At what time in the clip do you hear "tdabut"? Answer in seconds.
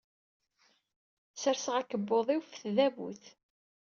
2.61-3.23